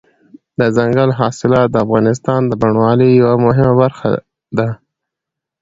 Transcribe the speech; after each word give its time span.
دځنګل 0.59 1.09
حاصلات 1.19 1.67
د 1.71 1.75
افغانستان 1.85 2.41
د 2.47 2.51
بڼوالۍ 2.61 3.09
یوه 3.21 3.35
مهمه 3.45 3.73
برخه 3.81 4.07
ده. 4.57 4.67